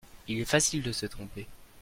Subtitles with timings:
[0.27, 1.45] Il est facile de se tromper.